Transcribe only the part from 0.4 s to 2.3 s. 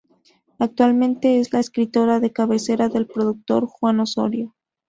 Actualmente es la escritora